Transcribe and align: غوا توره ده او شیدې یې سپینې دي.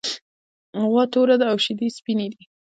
غوا 0.89 1.03
توره 1.13 1.35
ده 1.39 1.45
او 1.51 1.57
شیدې 1.65 1.85
یې 1.89 1.95
سپینې 1.97 2.27
دي. 2.33 2.43